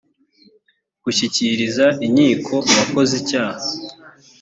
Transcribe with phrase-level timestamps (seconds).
[1.03, 3.65] gushyikiriza inkiko uwakoze icyaha